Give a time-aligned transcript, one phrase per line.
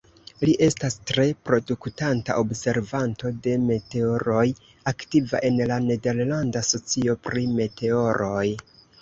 [0.47, 4.47] Li estas tre produktanta observanto de meteoroj,
[4.93, 8.49] aktiva en la Nederlanda Socio pri Meteoroj.